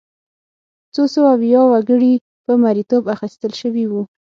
څو 0.93 1.03
سوه 1.15 1.31
ویا 1.41 1.61
وګړي 1.71 2.13
په 2.45 2.53
مریتوب 2.63 3.03
اخیستل 3.15 3.51
شوي 3.61 3.85
وو. 3.87 4.01